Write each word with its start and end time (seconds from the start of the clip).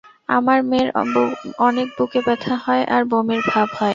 আমার 0.29 0.59
মেয়ের 0.63 0.89
অনেক 1.59 1.87
বুকে 1.97 2.19
ব্যথা 2.25 2.55
হয় 2.65 2.83
আর 2.95 3.01
বমির 3.11 3.41
ভাব 3.51 3.67
হয়। 3.71 3.89